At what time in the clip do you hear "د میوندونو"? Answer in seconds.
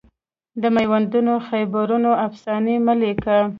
0.61-1.33